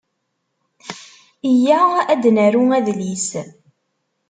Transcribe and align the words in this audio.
Iyya 1.51 1.79
ad 2.11 2.19
d-naru 2.23 2.63
adlis. 2.77 3.29